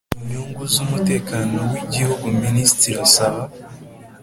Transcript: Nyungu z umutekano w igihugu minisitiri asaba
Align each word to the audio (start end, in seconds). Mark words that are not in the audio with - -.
Nyungu 0.27 0.63
z 0.73 0.75
umutekano 0.85 1.57
w 1.71 1.73
igihugu 1.83 2.25
minisitiri 2.43 2.97
asaba 3.07 3.41